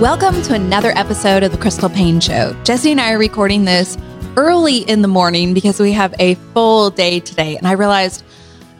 [0.00, 2.54] Welcome to another episode of the Crystal Paine Show.
[2.64, 3.96] Jesse and I are recording this
[4.36, 7.56] early in the morning because we have a full day today.
[7.56, 8.22] And I realized,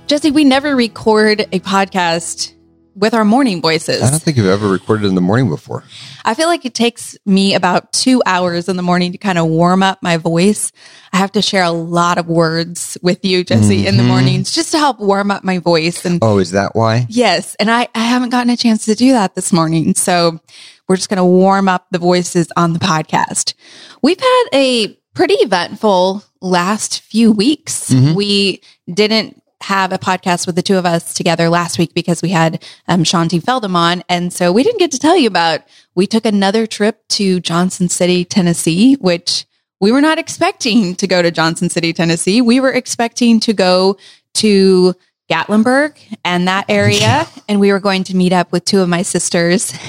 [0.08, 2.52] Jesse, we never record a podcast
[2.94, 4.02] with our morning voices.
[4.02, 5.84] I don't think you've ever recorded in the morning before.
[6.26, 9.46] I feel like it takes me about two hours in the morning to kind of
[9.46, 10.70] warm up my voice.
[11.14, 13.86] I have to share a lot of words with you, Jesse, mm-hmm.
[13.86, 14.10] in the mm-hmm.
[14.10, 16.04] mornings just to help warm up my voice.
[16.04, 17.06] And oh, is that why?
[17.08, 17.54] Yes.
[17.54, 19.94] And I, I haven't gotten a chance to do that this morning.
[19.94, 20.40] So
[20.88, 23.54] we're just going to warm up the voices on the podcast.
[24.02, 27.90] We've had a pretty eventful last few weeks.
[27.90, 28.14] Mm-hmm.
[28.14, 28.60] We
[28.92, 32.62] didn't have a podcast with the two of us together last week because we had
[32.88, 34.04] um, Shaunti Feldhahn on.
[34.08, 35.60] And so we didn't get to tell you about,
[35.94, 39.46] we took another trip to Johnson City, Tennessee, which
[39.80, 42.40] we were not expecting to go to Johnson City, Tennessee.
[42.40, 43.96] We were expecting to go
[44.34, 44.94] to
[45.30, 47.26] Gatlinburg and that area.
[47.48, 49.72] And we were going to meet up with two of my sisters.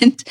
[0.00, 0.22] And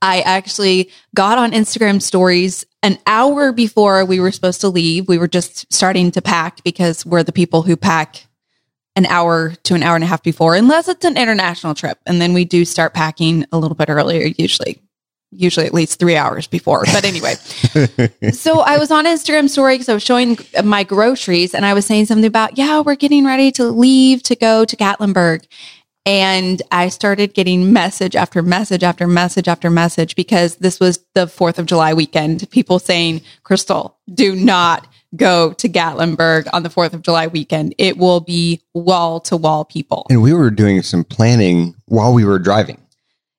[0.00, 5.06] I actually got on Instagram stories an hour before we were supposed to leave.
[5.06, 8.26] We were just starting to pack because we're the people who pack
[8.96, 11.98] an hour to an hour and a half before, unless it's an international trip.
[12.04, 14.82] And then we do start packing a little bit earlier, usually,
[15.32, 16.84] usually at least three hours before.
[16.92, 17.34] But anyway,
[18.32, 21.86] so I was on Instagram story because I was showing my groceries and I was
[21.86, 25.44] saying something about, yeah, we're getting ready to leave to go to Gatlinburg.
[26.04, 31.26] And I started getting message after message after message after message because this was the
[31.26, 32.50] 4th of July weekend.
[32.50, 37.74] People saying, Crystal, do not go to Gatlinburg on the 4th of July weekend.
[37.78, 40.06] It will be wall to wall people.
[40.10, 42.80] And we were doing some planning while we were driving.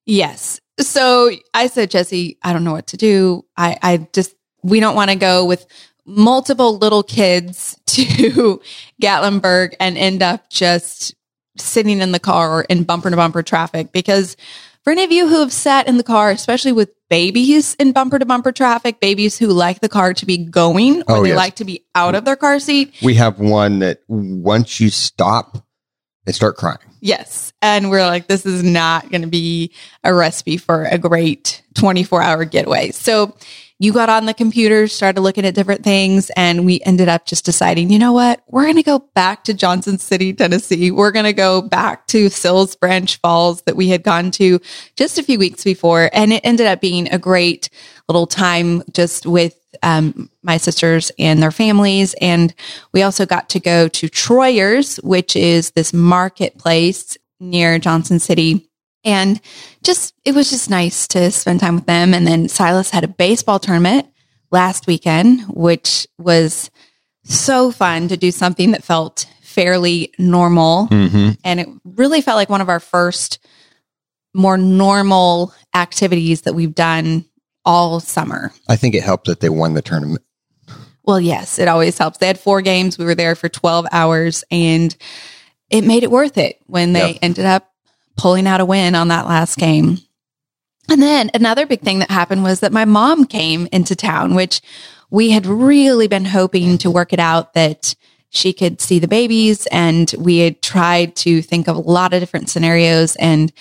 [0.06, 0.60] Yes.
[0.80, 3.44] So I said, Jesse, I don't know what to do.
[3.56, 5.66] I, I just, we don't want to go with
[6.06, 8.60] multiple little kids to
[9.00, 11.14] Gatlinburg and end up just
[11.56, 14.36] sitting in the car in bumper to bumper traffic because
[14.82, 18.18] for any of you who have sat in the car, especially with babies in bumper
[18.18, 21.36] to bumper traffic, babies who like the car to be going or oh, they yes.
[21.36, 22.92] like to be out of their car seat.
[23.02, 25.63] We have one that once you stop,
[26.24, 26.78] they start crying.
[27.00, 27.52] Yes.
[27.60, 32.22] And we're like, this is not going to be a recipe for a great 24
[32.22, 32.90] hour getaway.
[32.90, 33.36] So
[33.78, 37.44] you got on the computer, started looking at different things, and we ended up just
[37.44, 38.42] deciding, you know what?
[38.46, 40.92] We're going to go back to Johnson City, Tennessee.
[40.92, 44.60] We're going to go back to Sills Branch Falls that we had gone to
[44.96, 46.08] just a few weeks before.
[46.12, 47.68] And it ended up being a great
[48.08, 52.14] little time just with um, my sisters and their families.
[52.20, 52.54] And
[52.92, 58.70] we also got to go to Troyer's, which is this marketplace near Johnson City
[59.04, 59.40] and
[59.82, 62.14] just, it was just nice to spend time with them.
[62.14, 64.08] And then Silas had a baseball tournament
[64.50, 66.70] last weekend, which was
[67.24, 70.88] so fun to do something that felt fairly normal.
[70.88, 71.30] Mm-hmm.
[71.44, 73.38] And it really felt like one of our first
[74.34, 77.24] more normal activities that we've done
[77.64, 78.52] all summer.
[78.68, 80.22] I think it helped that they won the tournament.
[81.04, 82.18] Well, yes, it always helps.
[82.18, 82.98] They had four games.
[82.98, 84.94] We were there for 12 hours and
[85.70, 87.70] it made it worth it when they ended up
[88.16, 89.98] pulling out a win on that last game.
[90.90, 94.60] And then another big thing that happened was that my mom came into town, which
[95.10, 97.94] we had really been hoping to work it out that
[98.30, 99.66] she could see the babies.
[99.66, 103.52] And we had tried to think of a lot of different scenarios and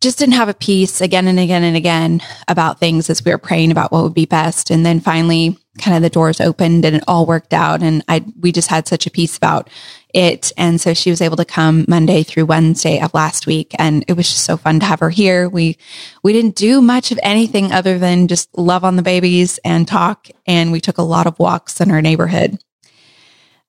[0.00, 3.38] just didn't have a peace again and again and again about things as we were
[3.38, 4.70] praying about what would be best.
[4.70, 7.82] And then finally, kind of the doors opened and it all worked out.
[7.82, 9.70] And I, we just had such a peace about
[10.14, 10.52] it.
[10.56, 13.74] And so she was able to come Monday through Wednesday of last week.
[13.78, 15.48] And it was just so fun to have her here.
[15.48, 15.76] We,
[16.22, 20.28] we didn't do much of anything other than just love on the babies and talk.
[20.46, 22.58] And we took a lot of walks in our neighborhood.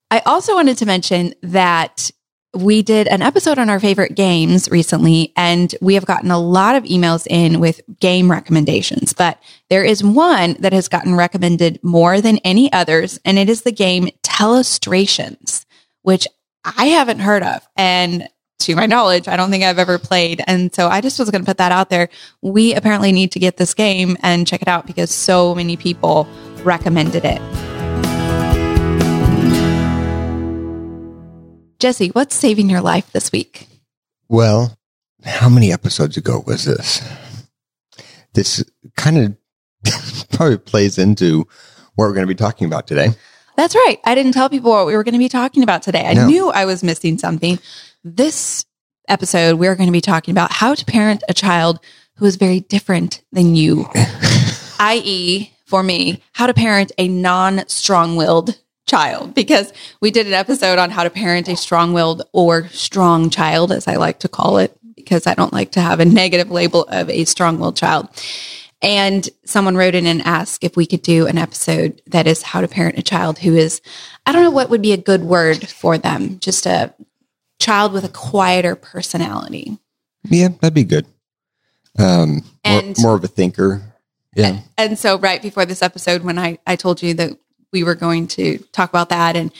[0.10, 2.12] I also wanted to mention that
[2.56, 6.76] we did an episode on our favorite games recently, and we have gotten a lot
[6.76, 9.14] of emails in with game recommendations.
[9.14, 13.62] But there is one that has gotten recommended more than any others, and it is
[13.62, 15.66] the game Telestrations,
[16.04, 16.28] which
[16.64, 17.68] I haven't heard of.
[17.76, 18.28] And
[18.60, 20.42] to my knowledge, I don't think I've ever played.
[20.48, 22.10] And so I just was going to put that out there.
[22.42, 26.28] We apparently need to get this game and check it out because so many people
[26.64, 27.76] recommended it.
[31.79, 33.68] Jesse, what's saving your life this week?
[34.29, 34.77] Well,
[35.24, 37.01] how many episodes ago was this?
[38.33, 38.63] this
[38.95, 41.39] kind of probably plays into
[41.95, 43.09] what we're going to be talking about today.
[43.56, 43.97] That's right.
[44.06, 46.06] I didn't tell people what we were going to be talking about today.
[46.06, 46.27] I No.
[46.27, 47.57] knew I was missing something.
[48.03, 48.65] This
[49.07, 51.79] episode, we're going to be talking about how to parent a child
[52.18, 53.88] who is very different than you,
[54.79, 59.34] i.e., for me, how to parent a non strong willed child.
[59.34, 63.72] Because we did an episode on how to parent a strong willed or strong child,
[63.72, 66.84] as I like to call it, because I don't like to have a negative label
[66.89, 68.07] of a strong willed child.
[68.81, 72.62] And someone wrote in and asked if we could do an episode that is how
[72.62, 73.81] to parent a child who is,
[74.25, 76.94] I don't know what would be a good word for them, just a
[77.60, 79.80] child with a quieter personality.
[80.24, 81.07] Yeah, that'd be good.
[81.98, 83.94] Um, And- more of a thinker.
[84.36, 84.60] Yeah.
[84.78, 87.36] And so, right before this episode, when I, I told you that
[87.77, 89.51] we were going to talk about that, and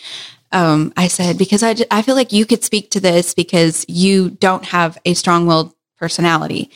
[0.52, 4.32] um, I said, because I, I feel like you could speak to this because you
[4.32, 6.72] don't have a strong willed personality.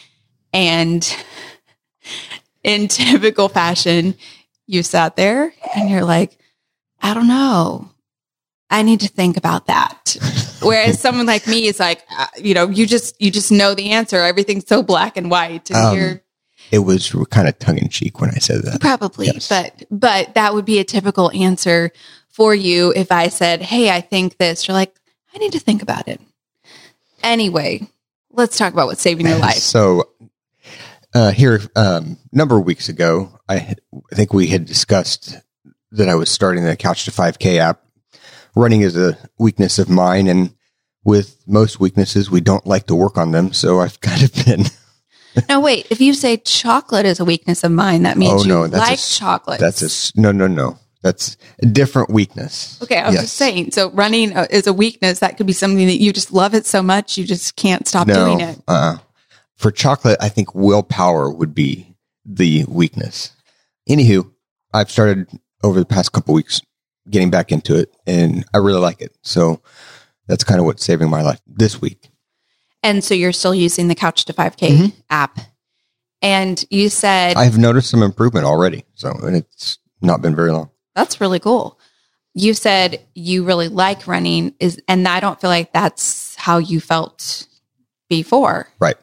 [0.54, 1.02] And
[2.64, 4.16] in typical fashion,
[4.68, 6.38] you sat there and you're like,
[7.02, 7.90] I don't know.
[8.70, 10.16] I need to think about that.
[10.62, 13.92] Whereas someone like me is like, uh, you know, you just you just know the
[13.92, 14.18] answer.
[14.18, 16.21] Everything's so black and white, and Um, you're
[16.72, 18.80] It was kind of tongue in cheek when I said that.
[18.82, 19.50] Probably, Yes.
[19.50, 21.92] but but that would be a typical answer
[22.30, 24.96] for you if I said, "Hey, I think this." You're like,
[25.36, 26.22] "I need to think about it."
[27.24, 27.88] Anyway,
[28.32, 29.56] let's talk about what's saving your life.
[29.56, 30.10] So,
[31.14, 33.82] uh, here, um, a number of weeks ago, I, had-
[34.12, 35.38] I think we had discussed
[35.92, 37.82] that I was starting the Couch to 5K app.
[38.56, 40.56] Running is a weakness of mine, and
[41.04, 43.54] with most weaknesses, we don't like to work on them.
[43.54, 44.66] So I've kind of been
[45.50, 45.88] now, wait.
[45.90, 48.88] If you say chocolate is a weakness of mine, that means Oh, no, you that's
[48.88, 49.60] a like chocolate.
[49.60, 50.78] that's a no, no, no.
[51.04, 52.80] That's a different weakness.
[52.84, 53.00] okay.
[53.00, 53.24] I'm Yes.
[53.24, 53.72] just saying.
[53.72, 55.18] So running uh, is a weakness.
[55.20, 58.06] That could be something that you just love it so much you just can't stop
[58.08, 58.60] doing No, it.
[58.68, 58.98] uh,
[59.58, 63.32] for chocolate, I think willpower would be the weakness.
[63.90, 64.32] Anywho,
[64.74, 65.28] I've started
[65.64, 66.62] over the past couple weeks
[67.10, 69.18] getting back into it, and I really like it.
[69.24, 69.60] So
[70.28, 72.11] that's kind of what's saving my life this week.
[72.84, 74.94] And so you're still using the Couch to 5K Mhm.
[75.10, 75.40] app,
[76.22, 78.86] and you said I've noticed some improvement already.
[78.96, 80.70] So, and it's not been very long.
[80.96, 81.80] That's really cool.
[82.34, 86.80] You said you really like running is and I don't feel like that's how you
[86.80, 87.46] felt
[88.10, 88.68] before.
[88.80, 88.98] Right.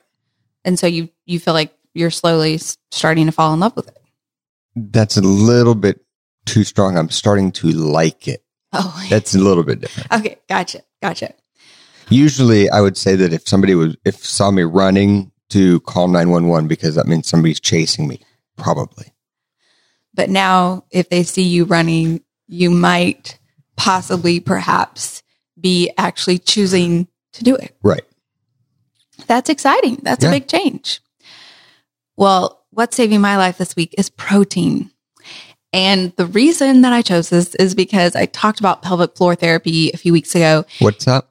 [0.64, 2.58] And so you you feel like you're slowly
[2.90, 3.98] starting to fall in love with it.
[4.74, 6.04] That's a little bit
[6.46, 6.96] too strong.
[6.96, 8.42] I'm starting to like it.
[8.72, 9.04] Oh.
[9.10, 10.10] That's a little bit different.
[10.12, 10.82] Okay, gotcha.
[11.02, 11.34] Gotcha.
[12.10, 16.30] Usually, I would say that if somebody was if saw me running to call nine
[16.30, 18.20] one one because that means somebody's chasing me.
[18.56, 19.12] Probably.
[20.14, 23.38] But now if they see you running, you might
[23.76, 25.22] possibly perhaps
[25.60, 27.76] be actually choosing to do it.
[27.82, 28.02] Right.
[29.26, 30.00] That's exciting.
[30.02, 30.30] That's Yeah.
[30.30, 31.00] a big change.
[32.16, 34.90] Well, what's saving my life this week is protein.
[35.72, 39.90] And the reason that I chose this is because I talked about pelvic floor therapy
[39.92, 40.64] a few weeks ago.
[40.80, 41.30] What's up?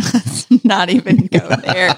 [0.14, 1.96] Let's not even go there.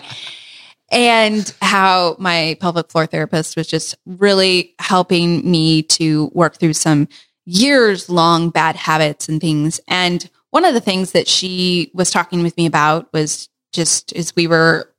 [0.90, 7.08] And how my pelvic floor therapist was just really helping me to work through some
[7.46, 9.80] years long bad habits and things.
[9.88, 14.36] And one of the things that she was talking with me about was just as
[14.36, 14.92] we were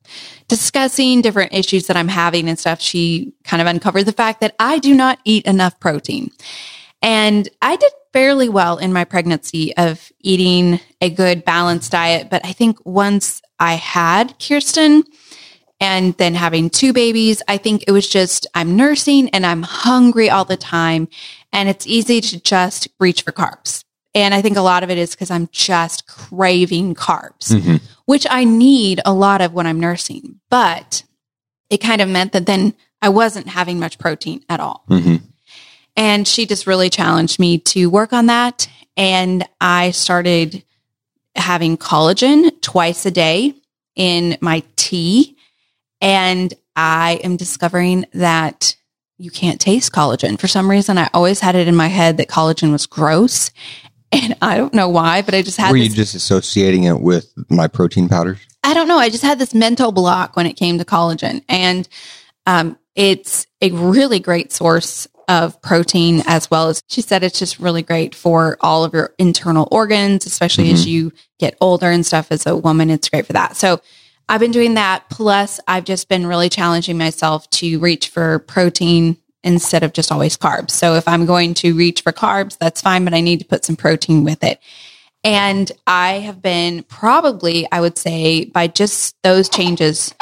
[0.48, 4.54] discussing different issues that I'm having and stuff, she kind of uncovered the fact that
[4.58, 6.30] I do not eat enough protein.
[7.04, 12.30] And I did fairly well in my pregnancy of eating a good balanced diet.
[12.30, 15.04] But I think once I had Kirsten
[15.80, 20.30] and then having two babies, I think it was just I'm nursing and I'm hungry
[20.30, 21.08] all the time.
[21.52, 23.84] And it's easy to just reach for carbs.
[24.14, 27.82] And I think a lot of it is because I'm just craving carbs, Mhm.
[28.06, 30.40] which I need a lot of when I'm nursing.
[30.48, 31.02] But
[31.68, 34.84] it kind of meant that then I wasn't having much protein at all.
[34.88, 35.16] hmm
[35.96, 38.68] And she just really challenged me to work on that.
[38.96, 40.64] And I started
[41.36, 43.54] having collagen twice a day
[43.96, 45.36] in my tea.
[46.00, 48.76] And I am discovering that
[49.18, 50.38] you can't taste collagen.
[50.38, 53.50] For some reason, I always had it in my head that collagen was gross.
[54.12, 57.00] And I don't know why, but I just had Were this you just associating it
[57.00, 58.38] with my protein powders?
[58.62, 58.96] I don't know.
[58.96, 61.42] I just had this mental block when it came to collagen.
[61.48, 61.88] And
[62.46, 67.58] um, it's a really great source of protein, as well as she said, it's just
[67.58, 70.90] really great for all of your internal organs, especially as mm-hmm.
[70.90, 72.30] you get older and stuff.
[72.30, 73.56] As a woman, it's great for that.
[73.56, 73.80] So
[74.28, 75.08] I've been doing that.
[75.10, 80.36] Plus, I've just been really challenging myself to reach for protein instead of just always
[80.36, 80.70] carbs.
[80.70, 83.64] So if I'm going to reach for carbs, that's fine, but I need to put
[83.64, 84.58] some protein with it.
[85.22, 90.14] And I have been probably, I would say, by just those changes,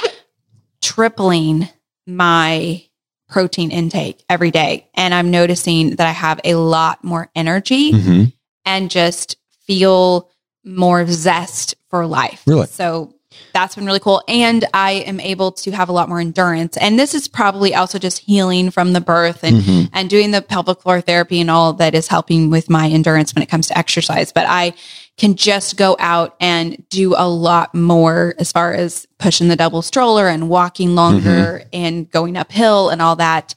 [0.81, 1.69] tripling
[2.07, 2.85] my
[3.33, 4.87] protein intake every day.
[4.95, 8.25] And I'm noticing that I have a lot more energy hmm
[8.65, 9.37] and just
[9.67, 10.31] feel
[10.65, 12.43] more zest for life.
[12.47, 12.67] Really?
[12.69, 13.13] So
[13.53, 14.23] that's been really cool.
[14.29, 16.77] And I am able to have a lot more endurance.
[16.77, 19.91] And this is probably also just healing from the birth and, Mhm.
[19.93, 23.43] and doing the pelvic floor therapy and all that is helping with my endurance when
[23.43, 24.31] it comes to exercise.
[24.33, 24.75] But I
[25.19, 29.83] can just go out and do a lot more as far as pushing the double
[29.83, 33.55] stroller and walking longer and going uphill and all that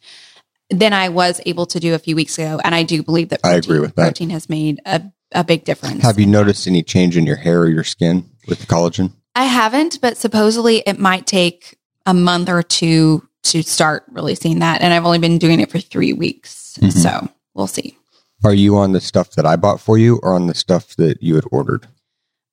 [0.69, 2.59] than I was able to do a few weeks ago.
[2.63, 4.01] And I do believe that I agree with that.
[4.01, 6.03] protein has made a, a big difference.
[6.03, 9.13] Have you noticed any change in your hair or your skin with the collagen?
[9.35, 14.59] I haven't, but supposedly it might take a month or two to start really seeing
[14.59, 14.81] that.
[14.81, 16.77] And I've only been doing it for three weeks.
[16.81, 16.91] Mhm.
[16.91, 17.97] So we'll see.
[18.43, 21.21] Are you on the stuff that I bought for you or on the stuff that
[21.21, 21.87] you had ordered?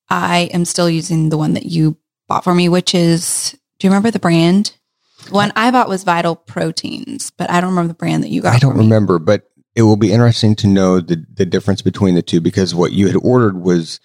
[0.08, 1.96] I am still using the one that you
[2.28, 4.76] bought for me, which is, do you remember the brand?
[5.26, 8.42] The one I bought was Vital Proteins, but I don't remember the brand that you
[8.42, 8.54] got.
[8.54, 12.22] I don't remember, but it will be interesting to know the, the difference between the
[12.22, 14.00] two because what you had ordered was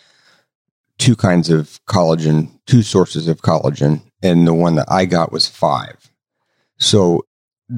[0.97, 5.47] two kinds of collagen, two sources of collagen, and the one that I got was
[5.47, 6.11] five.
[6.77, 7.25] So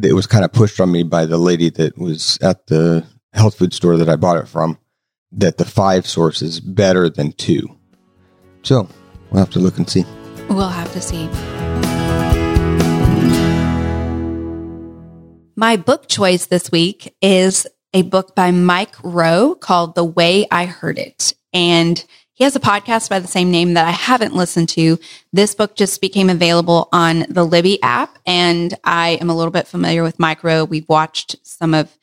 [0.03, 3.55] it was kind of pushed on me by the lady that was at the health
[3.55, 4.77] food store that I bought it from
[5.31, 7.77] that the five source is better than two.
[8.63, 8.87] So
[9.29, 10.05] we'll have to look and see.
[10.49, 11.27] We'll have to see.
[15.55, 20.65] My book choice this week is a book by Mike Rowe called The Way I
[20.65, 21.33] Heard It.
[21.53, 24.97] And he has a podcast by the same name that I haven't listened to.
[25.33, 29.67] This book just became available on the Libby app, and I am a little bit
[29.67, 30.63] familiar with Mike Rowe.
[30.63, 31.93] We've watched some of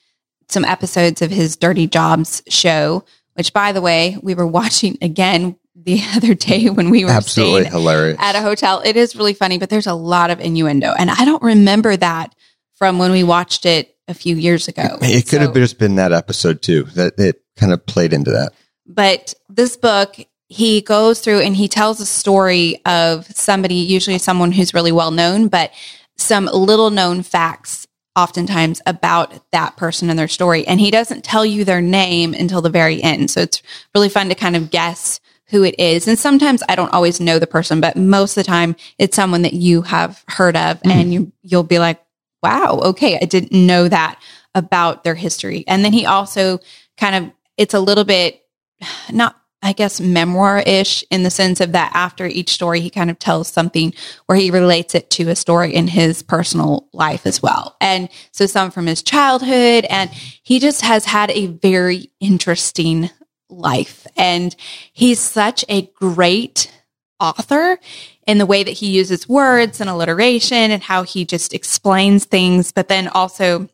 [0.48, 5.56] some episodes of his Dirty Jobs show, which by the way, we were watching again
[5.74, 8.16] the other day when we were Absolutely hilarious.
[8.20, 8.80] at a hotel.
[8.84, 10.92] It is really funny, but there's a lot of innuendo.
[10.98, 12.34] And I don't remember that
[12.74, 14.98] from when we watched it a few years ago.
[15.02, 18.30] It could So- have just been that episode too that it kind of played into
[18.30, 18.52] that.
[18.86, 20.16] But this book,
[20.48, 25.10] he goes through and he tells a story of somebody, usually someone who's really well
[25.10, 25.72] known, but
[26.16, 30.66] some little known facts oftentimes about that person and their story.
[30.66, 33.30] And he doesn't tell you their name until the very end.
[33.30, 33.62] So it's
[33.94, 36.08] really fun to kind of guess who it is.
[36.08, 39.42] And sometimes I don't always know the person, but most of the time it's someone
[39.42, 40.90] that you have heard of mm-hmm.
[40.90, 42.02] and you you'll be like,
[42.42, 44.20] wow, okay, I didn't know that
[44.54, 45.64] about their history.
[45.68, 46.58] And then he also
[46.96, 48.42] kind of it's a little bit
[49.12, 53.10] not I guess memoir ish in the sense of that after each story, he kind
[53.10, 53.92] of tells something
[54.26, 57.76] where he relates it to a story in his personal life as well.
[57.80, 63.10] And so some from his childhood, and he just has had a very interesting
[63.48, 64.06] life.
[64.16, 64.54] And
[64.92, 66.72] he's such a great
[67.18, 67.80] author
[68.24, 72.70] in the way that he uses words and alliteration and how he just explains things,
[72.70, 73.68] but then also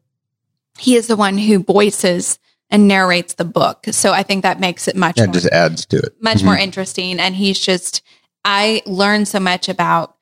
[0.78, 2.38] he is the one who voices
[2.72, 3.84] and narrates the book.
[3.92, 6.14] So I think that makes it much That more just adds to it.
[6.20, 6.44] much Mhm.
[6.46, 7.20] more interesting.
[7.20, 8.02] And he's just,
[8.44, 10.16] I learned so much about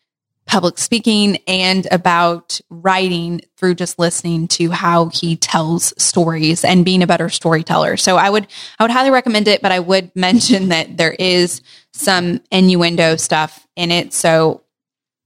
[0.47, 7.05] public speaking and about writing through just listening to how he tells stories and being
[7.05, 7.97] a better storyteller.
[7.97, 11.63] So I would, I would highly recommend it, but I would mention that there is
[11.93, 14.13] some innuendo stuff in it.
[14.13, 14.63] So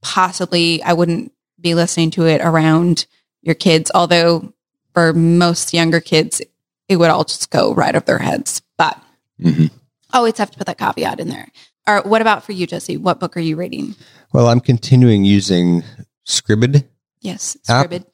[0.02, 3.06] possibly I wouldn't be listening to it around
[3.40, 4.52] your kids, although
[4.92, 6.42] for most younger kids,
[6.88, 8.62] it would all just go right over their heads.
[8.76, 9.00] But
[9.40, 9.70] Mhm.
[10.12, 11.48] always have to put that caveat in there.
[11.86, 12.96] Or what about for you, Jesse?
[12.96, 13.94] What book are you reading?
[14.32, 15.82] Well, I'm continuing using
[16.26, 16.84] Scribd
[17.20, 17.90] Yes, App.
[17.90, 18.04] Scribd.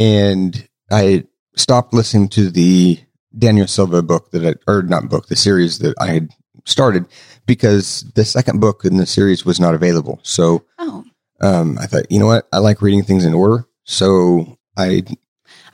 [0.00, 1.24] and I
[1.56, 2.98] stopped listening to the
[3.36, 6.30] Daniel Silva book that I, or not book, the series that I had
[6.64, 7.06] started
[7.46, 10.18] because the second book in the series was not available.
[10.22, 11.04] So Oh,
[11.40, 12.48] um, I thought, you know what?
[12.52, 13.66] I like reading things in order.
[13.84, 15.04] So I,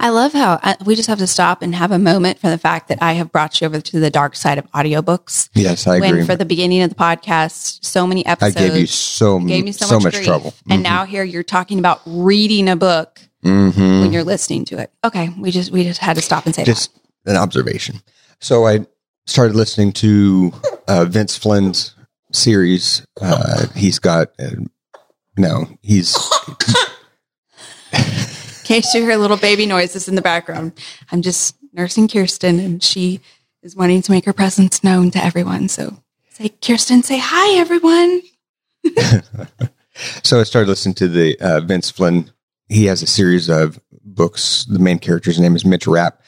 [0.02, 2.57] I love how I, we just have to stop and have a moment for the
[2.57, 5.50] fact that I have brought you over to the dark side of audiobooks.
[5.54, 6.25] yes, I agree.
[6.25, 8.57] For the beginning of the podcast, so many episodes.
[8.57, 10.54] I gave you so, gave me so, so much, much trouble.
[10.71, 14.00] and now here you're talking about reading a book Mhm.
[14.00, 14.90] when you're listening to it.
[15.04, 16.90] Okay, we just we just had to stop and say just
[17.26, 18.00] an observation.
[18.40, 18.87] So I
[19.26, 20.52] started listening to
[20.88, 21.95] uh, Vince Flynn's
[22.33, 23.02] series.
[23.21, 24.50] Uh, he's got uh,
[25.38, 26.16] no, he's
[28.71, 30.73] case you hear little baby noises in the background,
[31.11, 33.19] I'm just nursing Kirsten and she
[33.65, 35.69] is wanting to make her presence known to everyone.
[35.69, 38.23] So say, Kirsten, say hi, everyone.
[40.23, 42.31] so I started listening to the uh, Vince Flynn.
[42.69, 44.65] He has a series of books.
[44.67, 46.23] The main character's name is Mitch Rapp.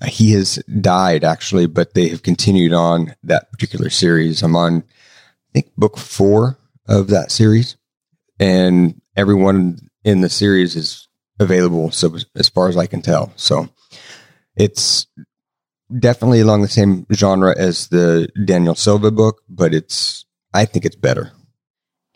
[0.00, 4.42] Uh, he has died actually, but they have continued on that particular series.
[4.42, 6.56] I'm on, I think, book four
[6.88, 7.76] of that series,
[8.40, 11.06] and everyone in the series is
[11.38, 11.90] available.
[11.90, 13.68] So as far as I can tell, so
[14.56, 15.06] it's
[15.98, 20.24] definitely along the same genre as the Daniel Silva book, but it's
[20.54, 21.32] I think it's better.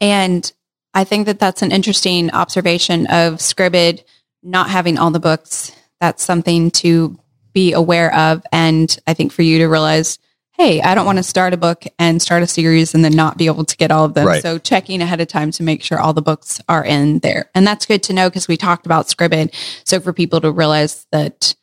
[0.00, 0.50] And
[0.94, 4.04] I think that that's an interesting observation of Scribd
[4.42, 5.73] not having all the books.
[6.00, 7.18] That's something to
[7.52, 10.18] be aware of, and I think for you to realize
[10.56, 13.36] hey, I don't want to start a book and start a series and then not
[13.36, 14.26] be able to get all of them.
[14.26, 14.42] Right.
[14.42, 17.50] So checking ahead of time to make sure all the books are in there.
[17.54, 19.54] And that's good to know because we talked about Scribd.
[19.84, 21.54] So for people to realize that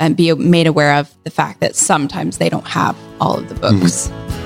[0.00, 3.54] and be made aware of the fact that sometimes they don't have all of the
[3.54, 4.08] books.
[4.08, 4.40] Mm-hmm.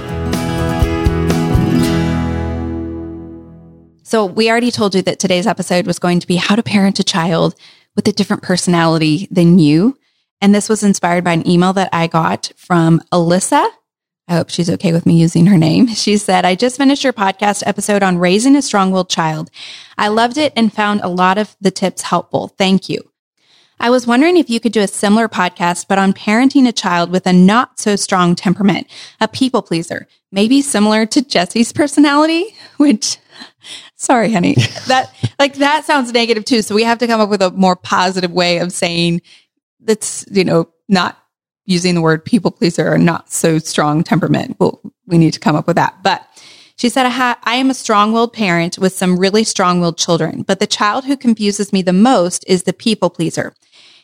[4.03, 7.01] So we already told you that today's episode was going to be how to parent
[7.01, 7.55] a child
[7.97, 9.97] with a different personality than you.
[10.43, 13.67] And this was inspired by an email that I got from Alyssa
[14.27, 15.89] I hope she's okay with me using her name.
[15.95, 19.51] She said, I just finished your podcast episode on raising a strong willed child.
[19.97, 22.49] I loved it and found a lot of the tips helpful.
[22.49, 23.01] Thank you.
[23.81, 27.11] I was wondering if you could do a similar podcast, but on parenting a child
[27.11, 28.87] with a not so strong temperament,
[29.21, 32.45] a people pleaser, maybe similar to Jesse's personality,
[32.77, 33.19] which,
[33.97, 34.55] sorry, honey,
[34.87, 36.63] that, like, that sounds negative too.
[36.63, 39.23] So we have to come up with a more positive way of saying
[39.81, 41.19] that's, you know, not
[41.67, 44.57] using the word people pleaser or not so strong temperament.
[44.59, 46.03] Well, we need to come up with that.
[46.03, 46.27] But
[46.77, 50.43] she said, I, I am a strong willed parent with some really strong willed children,
[50.43, 53.55] but the child who confuses me the most is the people pleaser.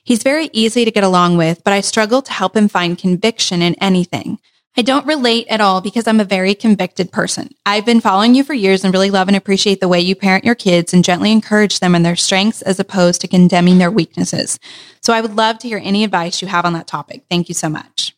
[0.05, 3.61] He's very easy to get along with, but I struggle to help him find conviction
[3.61, 4.39] in anything.
[4.77, 7.51] I don't relate at all because I'm a very convicted person.
[7.67, 10.45] I've been following you for years and really love and appreciate the way you parent
[10.45, 14.59] your kids and gently encourage them in their strengths as opposed to condemning their weaknesses.
[15.03, 17.25] So I would love to hear any advice you have on that topic.
[17.29, 18.15] Thank you so much.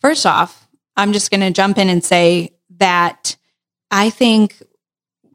[0.00, 3.36] First off, I'm just going to jump in and say that
[3.90, 4.60] I think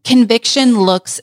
[0.04, 1.22] conviction looks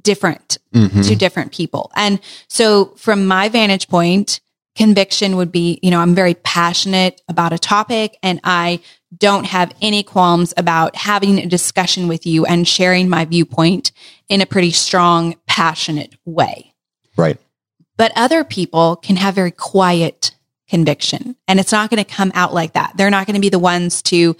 [0.00, 1.00] different mm-hmm.
[1.02, 1.90] to different people.
[1.96, 4.40] And so from my vantage point,
[4.76, 8.80] conviction would be, you know, I'm very passionate about a topic and I
[9.16, 13.92] don't have any qualms about having a discussion with you and sharing my viewpoint
[14.28, 16.74] in a pretty strong, passionate way.
[17.16, 17.38] Right.
[17.96, 20.32] But other people can have very quiet
[20.68, 22.92] conviction and it's not going to come out like that.
[22.96, 24.36] They're not going to be the ones to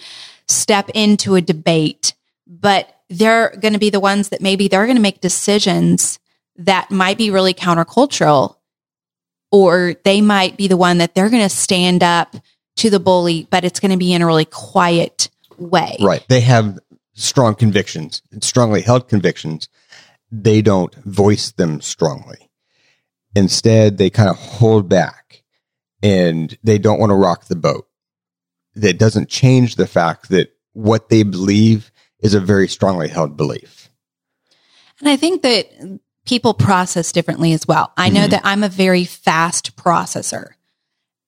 [0.49, 2.13] step into a debate,
[2.47, 6.19] but they're going to be the ones that maybe they're going to make decisions
[6.57, 8.57] that might be really countercultural
[9.57, 12.37] or they might be the one that they're going to stand up
[12.77, 15.97] to the bully, but it's going to be in a really quiet way.
[16.01, 16.25] Right.
[16.29, 16.79] They have
[17.15, 19.69] strong convictions, strongly held convictions.
[20.31, 22.51] They don't voice them strongly.
[23.35, 25.43] Instead, they kind of hold back
[26.03, 27.87] and they don't want to rock the boat.
[28.75, 31.91] That doesn't change the fact that what they believe
[32.21, 33.91] is a very strongly held belief.
[35.01, 37.93] And I think that people process differently as well.
[37.97, 38.31] I know mm-hmm.
[38.31, 40.51] that I'm a very fast processor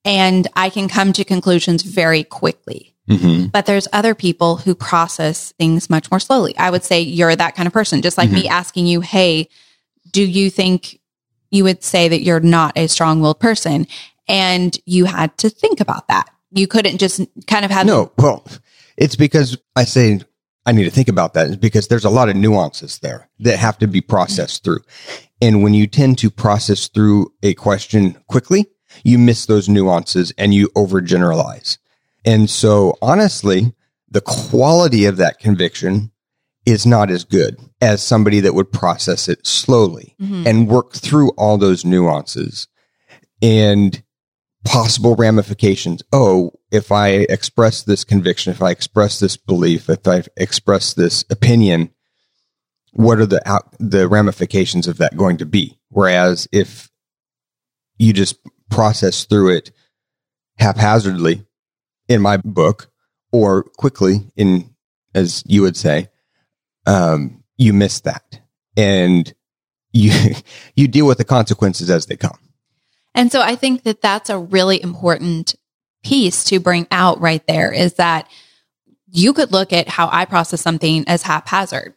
[0.05, 2.95] and I can come to conclusions very quickly.
[3.09, 3.47] Mm-hmm.
[3.47, 6.55] But there's other people who process things much more slowly.
[6.57, 8.41] I would say you're that kind of person, just like mm-hmm.
[8.41, 9.49] me asking you, Hey,
[10.11, 10.99] do you think
[11.49, 13.87] you would say that you're not a strong willed person?
[14.27, 16.29] And you had to think about that.
[16.51, 17.87] You couldn't just kind of have.
[17.87, 18.45] No, well,
[18.95, 20.19] it's because I say
[20.65, 23.77] I need to think about that because there's a lot of nuances there that have
[23.79, 24.81] to be processed through.
[25.41, 28.67] And when you tend to process through a question quickly,
[29.03, 31.77] you miss those nuances and you overgeneralize.
[32.25, 33.73] And so honestly,
[34.09, 36.11] the quality of that conviction
[36.65, 40.45] is not as good as somebody that would process it slowly mm-hmm.
[40.45, 42.67] and work through all those nuances
[43.41, 44.03] and
[44.65, 46.03] possible ramifications.
[46.11, 51.25] Oh, if I express this conviction, if I express this belief, if I express this
[51.29, 51.91] opinion,
[52.91, 55.79] what are the out, the ramifications of that going to be?
[55.89, 56.89] Whereas if
[57.97, 58.37] you just
[58.69, 59.71] process through it
[60.57, 61.45] haphazardly
[62.07, 62.89] in my book
[63.31, 64.75] or quickly in,
[65.15, 66.09] as you would say,
[66.85, 68.41] um, you miss that
[68.77, 69.33] and
[69.91, 70.35] you,
[70.75, 72.37] you deal with the consequences as they come.
[73.15, 75.55] And so I think that that's a really important
[76.03, 78.29] piece to bring out right there is that
[79.11, 81.93] you could look at how I process something as haphazard,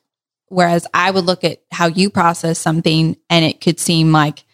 [0.48, 4.44] whereas I would look at how you process something and it could seem like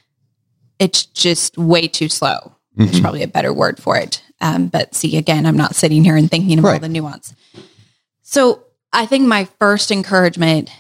[0.79, 2.57] it's just way too slow.
[2.77, 2.83] Mm-hmm.
[2.85, 4.23] It's probably a better word for it.
[4.41, 6.75] Um, but see, again, I'm not sitting here and thinking about right.
[6.75, 7.35] all the nuance.
[8.23, 10.71] So I think my first encouragement,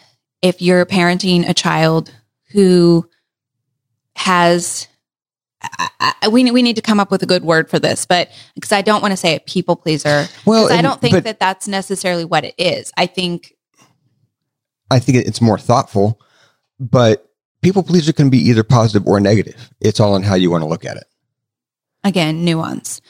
[0.42, 2.12] if you're parenting a child
[2.52, 3.08] who
[4.14, 4.88] has
[5.60, 8.30] I, I, we we need to come up with a good word for this, but
[8.54, 10.26] because I don't want to say a people pleaser.
[10.44, 12.92] Well, I don't think but, that that's necessarily what it is.
[12.96, 13.54] I think.
[14.90, 16.20] I think it's more thoughtful,
[16.80, 17.28] but
[17.60, 19.70] people pleaser can be either positive or negative.
[19.80, 21.04] It's all on how you want to look at it.
[22.04, 23.00] Again, nuance.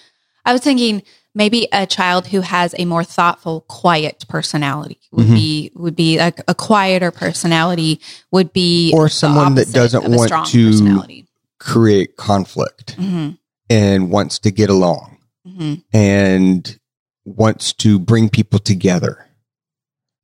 [0.44, 1.02] I was thinking
[1.34, 5.34] maybe a child who has a more thoughtful, quiet personality would mm-hmm.
[5.34, 8.00] be would be like a, quieter personality
[8.32, 11.26] would be or someone that doesn't want to
[11.58, 13.30] create conflict mm-hmm.
[13.68, 15.74] and wants to get along mm-hmm.
[15.92, 16.78] and
[17.24, 19.26] wants to bring people together.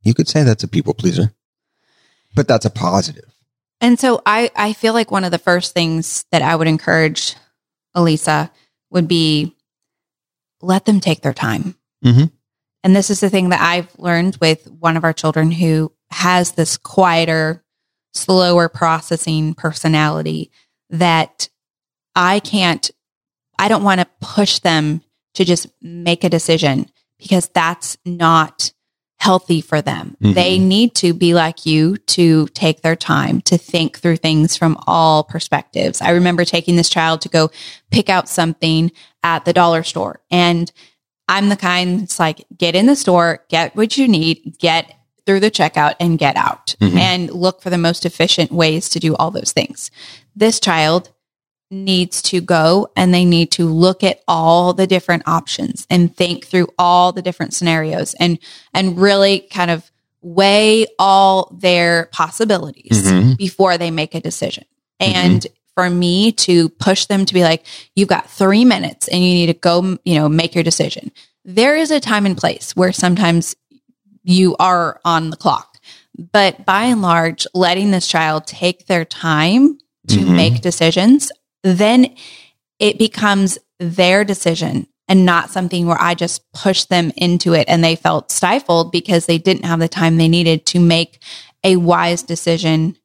[0.03, 1.33] You could say that's a people pleaser,
[2.35, 3.25] but that's a positive.
[3.81, 7.37] And so I, I feel like one of the first things that I would encourage
[7.94, 8.51] Elisa
[8.90, 9.55] would be
[10.61, 11.75] let them take their time.
[12.05, 12.27] Mm-hmm.
[12.83, 16.53] And this is the thing that I've learned with one of our children who has
[16.53, 17.64] this quieter,
[18.12, 20.51] slower processing personality
[20.99, 21.49] that
[22.15, 22.91] I can't,
[23.59, 25.03] I don't want to push them
[25.35, 26.87] to just make a decision
[27.19, 28.73] because that's not
[29.19, 30.17] healthy for them.
[30.23, 30.35] Mm-hmm.
[30.35, 34.77] They need to be like you to take their time to think through things from
[34.87, 36.03] all perspectives.
[36.03, 37.51] I remember taking this child to go
[37.91, 40.71] pick out something at the dollar store and
[41.27, 44.95] I'm the kind that's like, get in the store, get what you need, get
[45.27, 46.99] through the checkout and get out mm-hmm.
[46.99, 49.91] and look for the most efficient ways to do all those things.
[50.37, 51.11] This child
[51.71, 56.47] needs to go and they need to look at all the different options and think
[56.47, 58.39] through all the different scenarios and
[58.73, 63.33] and really kind of weigh all their possibilities mm-hmm.
[63.35, 64.65] before they make a decision.
[65.01, 65.17] Mm-hmm.
[65.17, 69.35] And for me to push them to be like you've got 3 minutes and you
[69.35, 71.11] need to go, you know, make your decision.
[71.45, 73.55] There is a time and place where sometimes
[74.25, 75.79] you are on the clock.
[76.33, 80.37] But by and large, letting this child take their time to mm-hmm.
[80.37, 81.31] make decisions
[81.65, 82.15] then
[82.79, 87.83] it becomes their decision and not something where I just pushed them into it and
[87.83, 91.21] they felt stifled because they didn't have the time they needed to make
[91.65, 92.97] a wise decision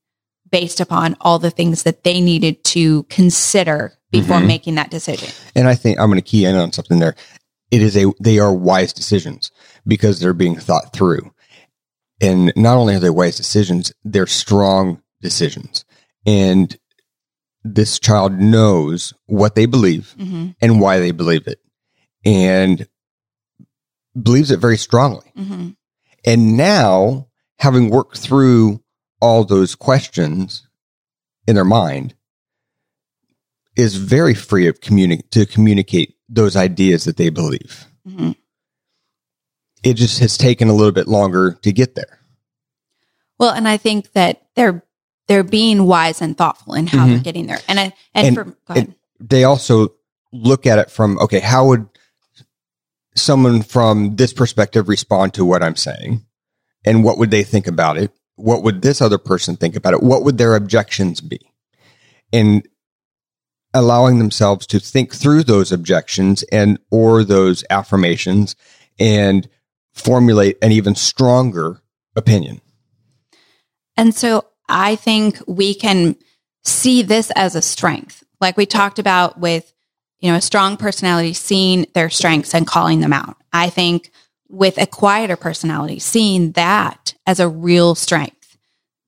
[0.51, 4.47] based upon all the things that they needed to consider before mm-hmm.
[4.47, 5.29] making that decision.
[5.55, 7.15] And I think I'm going to key in on something there.
[7.71, 9.51] It is a they are wise decisions
[9.89, 11.34] because they're being thought through.
[12.21, 15.86] And not only are they wise decisions, they're strong decisions.
[16.25, 16.78] And
[17.63, 20.49] this child knows what they believe mm-hmm.
[20.62, 21.60] and why they believe it
[22.25, 22.88] and
[24.21, 25.32] believes it very strongly.
[25.38, 25.69] Mm-hmm.
[26.25, 27.28] And now,
[27.60, 28.82] having worked through
[29.21, 30.67] all those questions
[31.47, 32.15] in their mind,
[33.75, 37.88] is very free of communi- to communicate those ideas that they believe.
[38.08, 38.32] Mm-hmm.
[39.83, 42.19] It just has taken a little bit longer to get there.
[43.37, 44.83] Well, and I think that they're
[45.27, 47.09] they're being wise and thoughtful in how mm-hmm.
[47.11, 47.59] they're getting there.
[47.67, 49.93] And I, and, and for, and they also
[50.33, 51.87] look at it from, okay, how would
[53.15, 56.25] someone from this perspective respond to what I'm saying?
[56.85, 58.11] And what would they think about it?
[58.35, 60.01] What would this other person think about it?
[60.01, 61.39] What would their objections be?
[62.33, 62.67] And
[63.73, 68.55] allowing themselves to think through those objections and or those affirmations
[68.99, 69.47] and
[69.99, 71.81] formulate an even stronger
[72.15, 72.62] opinion.
[73.97, 76.15] And so I think we can
[76.63, 78.23] see this as a strength.
[78.39, 79.73] Like we talked about with,
[80.19, 83.38] you know, a strong personality, seeing their strengths and calling them out.
[83.51, 84.12] I think
[84.47, 88.57] with a quieter personality, seeing that as a real strength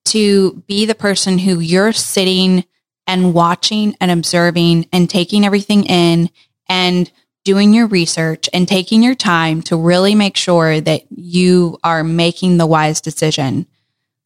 [0.06, 2.66] to be the person who you're sitting
[3.08, 6.30] and watching and observing and taking everything in
[6.70, 7.12] and
[7.44, 12.58] doing your research and taking your time to really make sure that you are making
[12.58, 13.66] the wise decision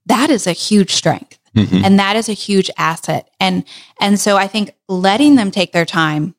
[0.05, 1.39] that is a huge strength.
[1.55, 1.85] Mm-hmm.
[1.85, 3.29] And that is a huge asset.
[3.39, 3.63] And,
[3.99, 6.35] and so I think letting them take their time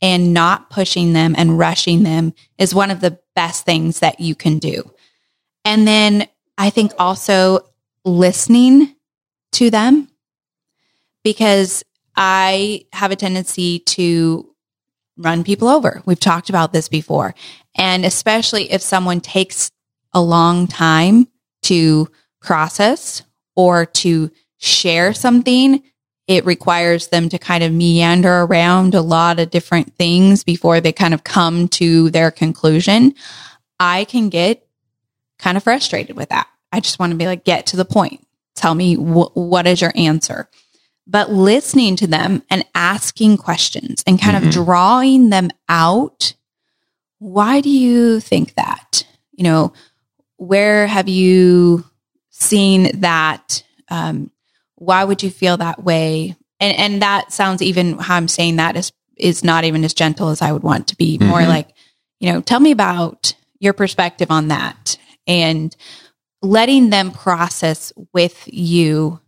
[0.00, 4.34] and not pushing them and rushing them is one of the best things that you
[4.34, 4.90] can do.
[5.64, 7.60] And then I think also
[8.04, 8.94] listening
[9.52, 10.08] to them
[11.24, 11.84] because
[12.16, 14.48] I have a tendency to
[15.18, 16.02] run people over.
[16.06, 17.34] We've talked about this before.
[17.76, 19.70] And especially if someone takes
[20.14, 21.28] a long time
[21.62, 22.08] to
[22.40, 23.22] process
[23.56, 25.82] or to share something,
[26.26, 30.92] it requires them to kind of meander around a lot of different things before they
[30.92, 33.14] kind of come to their conclusion.
[33.80, 34.66] I can get
[35.38, 36.48] kind of frustrated with that.
[36.70, 38.26] I just want to be like, get to the point.
[38.54, 40.48] Tell me wh- what is your answer.
[41.10, 44.48] But listening to them and asking questions and kind mm-hmm.
[44.48, 46.34] of drawing them out.
[47.18, 49.06] Why do you think that?
[49.32, 49.72] You know,
[50.36, 51.84] where have you
[52.30, 54.30] seen that um,
[54.76, 58.76] why would you feel that way and and that sounds even how i'm saying that
[58.76, 61.28] is is not even as gentle as i would want to be mm-hmm.
[61.28, 61.68] more like
[62.20, 65.76] you know tell me about your perspective on that and
[66.42, 69.20] letting them process with you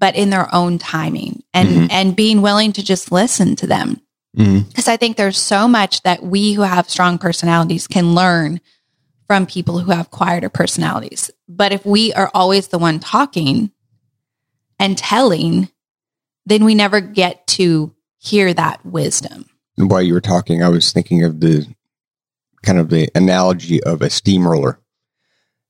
[0.00, 1.86] but in their own timing and, mm-hmm.
[1.90, 4.00] and being willing to just listen to them.
[4.32, 4.90] Because mm-hmm.
[4.90, 8.60] I think there's so much that we who have strong personalities can learn
[9.26, 11.30] from people who have quieter personalities.
[11.48, 13.70] But if we are always the one talking
[14.78, 15.68] and telling,
[16.46, 19.46] then we never get to hear that wisdom.
[19.76, 21.66] And while you were talking, I was thinking of the
[22.62, 24.80] kind of the analogy of a steamroller.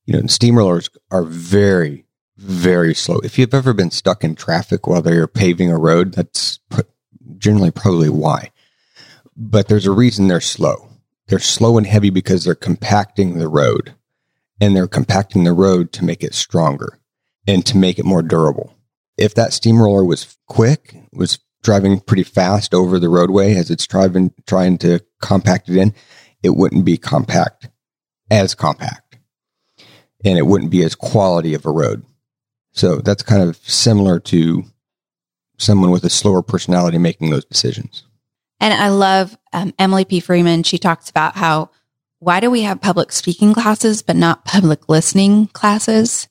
[0.05, 2.05] You know, steamrollers are very,
[2.41, 3.19] very slow.
[3.19, 6.59] If you've ever been stuck in traffic while they're paving a road, that's
[7.37, 8.51] generally probably why.
[9.37, 10.89] But there's a reason they're slow.
[11.27, 13.93] They're slow and heavy because they're compacting the road
[14.59, 16.99] and they're compacting the road to make it stronger
[17.47, 18.75] and to make it more durable.
[19.17, 24.33] If that steamroller was quick, was driving pretty fast over the roadway as it's driving,
[24.47, 25.93] trying to compact it in,
[26.41, 27.69] it wouldn't be compact
[28.29, 29.17] as compact
[30.23, 32.03] and it wouldn't be as quality of a road.
[32.71, 34.63] So that's kind of similar to
[35.57, 38.03] someone with a slower personality making those decisions.
[38.59, 40.19] And I love um, Emily P.
[40.19, 40.63] Freeman.
[40.63, 41.69] She talks about how
[42.19, 46.27] why do we have public speaking classes but not public listening classes?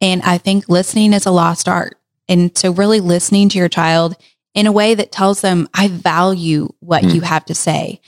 [0.00, 1.98] And I think listening is a lost art.
[2.28, 4.16] And so really listening to your child
[4.54, 7.14] in a way that tells them, I value what mm.
[7.14, 8.00] you have to say.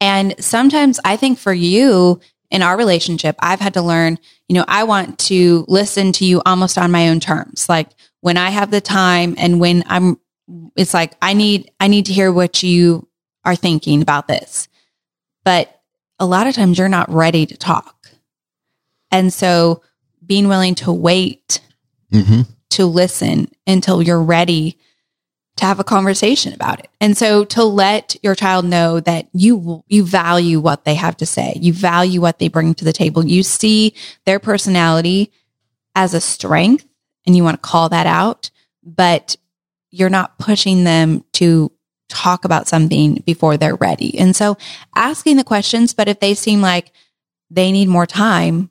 [0.00, 2.20] And sometimes I think for you
[2.52, 6.42] in our relationship, I've had to learn, you know, I want to listen to you
[6.44, 7.66] almost on my own terms.
[7.66, 7.88] Like
[8.20, 10.20] when I have the time and when I'm,
[10.76, 13.08] it's like, I need, I need to hear what you
[13.42, 14.68] are thinking about this.
[15.44, 15.80] But
[16.18, 18.10] a lot of times you're not ready to talk.
[19.10, 19.82] And so
[20.24, 21.60] being willing to wait
[22.12, 22.42] mm-hmm.
[22.70, 24.78] to listen until you're ready
[25.56, 26.88] to have a conversation about it.
[27.00, 31.26] And so to let your child know that you you value what they have to
[31.26, 31.58] say.
[31.60, 33.24] You value what they bring to the table.
[33.24, 35.30] You see their personality
[35.94, 36.86] as a strength
[37.26, 38.50] and you want to call that out,
[38.82, 39.36] but
[39.90, 41.70] you're not pushing them to
[42.08, 44.18] talk about something before they're ready.
[44.18, 44.56] And so
[44.94, 46.92] asking the questions, but if they seem like
[47.50, 48.70] they need more time,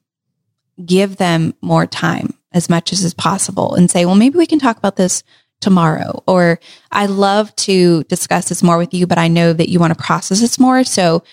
[0.83, 4.59] give them more time as much as is possible and say, well, maybe we can
[4.59, 5.23] talk about this
[5.61, 6.23] tomorrow.
[6.27, 6.59] Or
[6.91, 10.03] I love to discuss this more with you, but I know that you want to
[10.03, 10.83] process this more.
[10.83, 11.23] So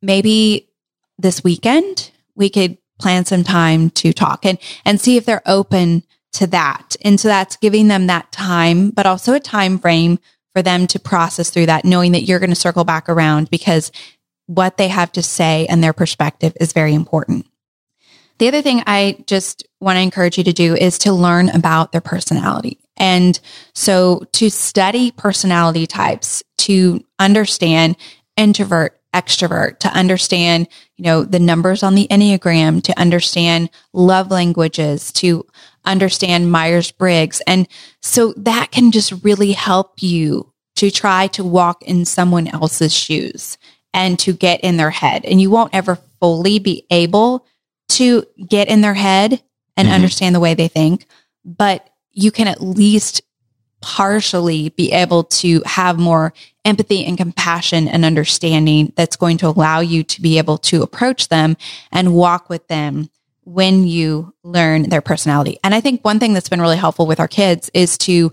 [0.00, 0.68] maybe
[1.18, 6.04] this weekend we could plan some time to talk and, and see if they're open
[6.32, 6.96] to that.
[7.02, 10.18] And so that's giving them that time, but also a time frame
[10.54, 13.92] for them to process through that, knowing that you're going to circle back around because
[14.46, 17.46] what they have to say and their perspective is very important.
[18.38, 21.92] The other thing I just want to encourage you to do is to learn about
[21.92, 22.78] their personality.
[22.98, 23.38] And
[23.74, 27.96] so to study personality types, to understand
[28.36, 35.12] introvert, extrovert, to understand, you know, the numbers on the Enneagram, to understand love languages,
[35.12, 35.46] to
[35.84, 37.40] understand Myers Briggs.
[37.46, 37.66] And
[38.02, 43.58] so that can just really help you to try to walk in someone else's shoes
[43.94, 45.24] and to get in their head.
[45.24, 47.46] And you won't ever fully be able
[47.90, 49.42] to get in their head
[49.76, 49.94] and mm-hmm.
[49.94, 51.06] understand the way they think,
[51.44, 53.22] but you can at least
[53.80, 56.32] partially be able to have more
[56.64, 61.28] empathy and compassion and understanding that's going to allow you to be able to approach
[61.28, 61.56] them
[61.92, 63.08] and walk with them
[63.44, 65.58] when you learn their personality.
[65.62, 68.32] And I think one thing that's been really helpful with our kids is to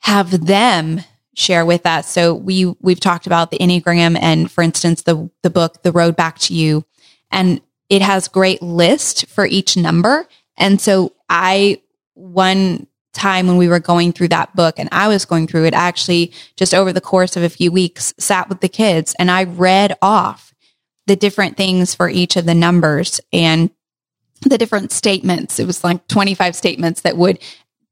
[0.00, 1.00] have them
[1.34, 2.08] share with us.
[2.10, 6.16] So we we've talked about the Enneagram and for instance the the book The Road
[6.16, 6.84] Back to You
[7.30, 10.28] and it has great list for each number.
[10.56, 11.80] And so I,
[12.14, 15.74] one time when we were going through that book and I was going through it,
[15.74, 19.44] actually just over the course of a few weeks, sat with the kids and I
[19.44, 20.52] read off
[21.06, 23.70] the different things for each of the numbers and
[24.42, 25.58] the different statements.
[25.58, 27.38] It was like 25 statements that would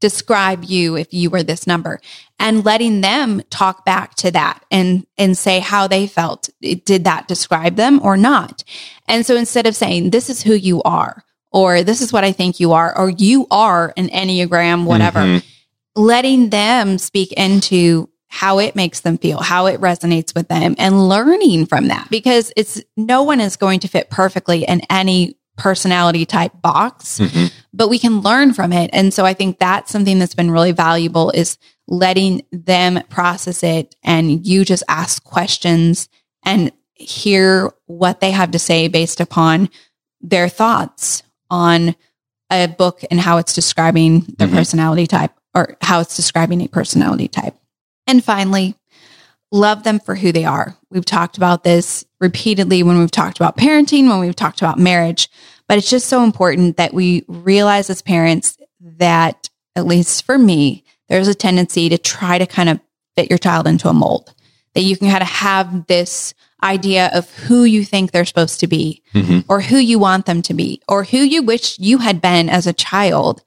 [0.00, 2.00] describe you if you were this number
[2.40, 7.28] and letting them talk back to that and and say how they felt did that
[7.28, 8.64] describe them or not
[9.06, 12.32] and so instead of saying this is who you are or this is what i
[12.32, 16.02] think you are or you are an enneagram whatever mm-hmm.
[16.02, 21.06] letting them speak into how it makes them feel, how it resonates with them and
[21.06, 26.24] learning from that because it's no one is going to fit perfectly in any personality
[26.24, 27.48] type box, mm-hmm.
[27.74, 28.88] but we can learn from it.
[28.94, 33.94] And so I think that's something that's been really valuable is letting them process it
[34.02, 36.08] and you just ask questions
[36.42, 39.68] and hear what they have to say based upon
[40.22, 41.94] their thoughts on
[42.50, 44.56] a book and how it's describing their mm-hmm.
[44.56, 47.54] personality type or how it's describing a personality type.
[48.06, 48.74] And finally,
[49.52, 50.76] love them for who they are.
[50.90, 55.28] We've talked about this repeatedly when we've talked about parenting, when we've talked about marriage,
[55.68, 60.84] but it's just so important that we realize as parents that at least for me,
[61.08, 62.80] there's a tendency to try to kind of
[63.14, 64.34] fit your child into a mold
[64.74, 68.66] that you can kind of have this idea of who you think they're supposed to
[68.66, 69.40] be mm-hmm.
[69.48, 72.66] or who you want them to be or who you wish you had been as
[72.66, 73.42] a child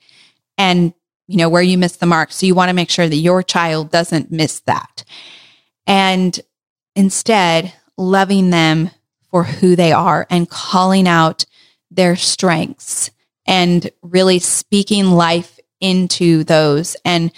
[0.57, 0.93] and
[1.27, 3.41] you know where you missed the mark so you want to make sure that your
[3.41, 5.03] child doesn't miss that
[5.87, 6.39] and
[6.95, 8.89] instead loving them
[9.31, 11.45] for who they are and calling out
[11.91, 13.11] their strengths
[13.45, 17.31] and really speaking life into those and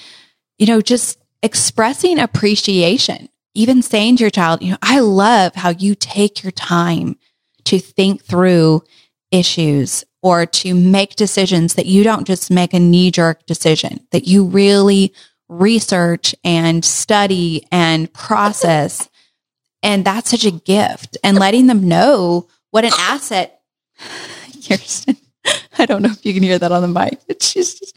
[0.58, 5.70] you know just expressing appreciation even saying to your child, you know, I love how
[5.70, 7.17] you take your time
[7.65, 8.84] to think through
[9.32, 14.28] issues or to make decisions that you don't just make a knee jerk decision, that
[14.28, 15.13] you really
[15.50, 19.10] research and study and process.
[19.82, 21.17] And that's such a gift.
[21.24, 23.62] And letting them know what an asset.
[24.67, 25.17] Kirsten,
[25.78, 27.20] I don't know if you can hear that on the mic.
[27.28, 27.96] but She's just,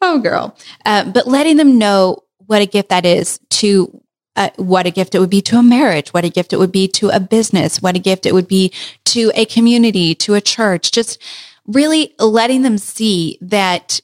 [0.00, 0.56] oh, girl.
[0.84, 4.00] Uh, but letting them know what a gift that is to
[4.38, 6.70] uh, what a gift it would be to a marriage, what a gift it would
[6.70, 8.72] be to a business, what a gift it would be
[9.04, 11.20] to a community, to a church, just
[11.66, 14.00] really letting them see that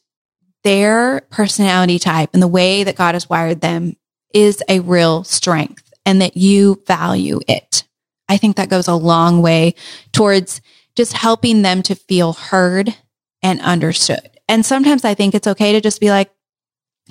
[0.64, 3.96] their personality type and the way that God has wired them
[4.32, 7.84] is a real strength and that you value it.
[8.28, 9.76] I think that goes a long way
[10.12, 10.60] towards
[10.96, 12.96] just helping them to feel heard
[13.40, 14.30] and understood.
[14.48, 16.32] And sometimes I think it's okay to just be like,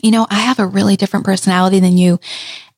[0.02, 2.20] you know, I have a really different personality than you.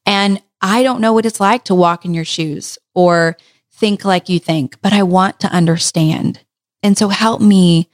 [0.06, 3.38] And I don't know what it's like to walk in your shoes or
[3.72, 6.40] think like you think, but I want to understand.
[6.82, 7.90] And so help me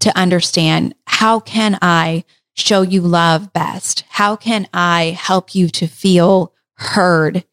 [0.00, 4.04] to understand how can I show you love best?
[4.08, 7.44] How can I help you to feel heard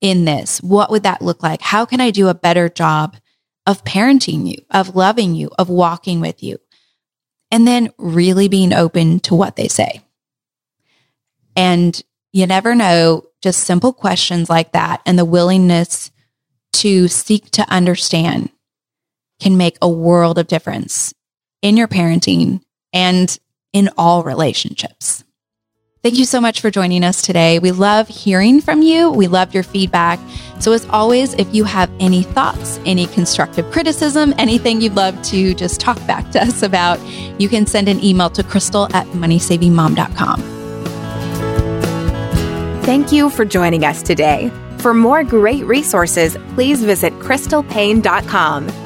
[0.00, 0.62] in this?
[0.62, 1.60] What would that look like?
[1.60, 3.16] How can I do a better job
[3.66, 6.58] of parenting you, of loving you, of walking with you?
[7.50, 10.02] And then really being open to what they say.
[11.56, 12.00] And
[12.32, 16.10] you never know just simple questions like that and the willingness
[16.72, 18.50] to seek to understand
[19.38, 21.12] can make a world of difference
[21.60, 22.62] in your parenting
[22.94, 23.38] and
[23.74, 25.24] in all relationships.
[26.02, 27.58] Thank you so much for joining us today.
[27.58, 29.10] We love hearing from you.
[29.10, 30.18] We love your feedback.
[30.60, 35.54] So, as always, if you have any thoughts, any constructive criticism, anything you'd love to
[35.54, 36.98] just talk back to us about,
[37.40, 40.53] you can send an email to crystal at moneysavingmom.com.
[42.84, 44.50] Thank you for joining us today.
[44.76, 48.83] For more great resources, please visit crystalpaine.com.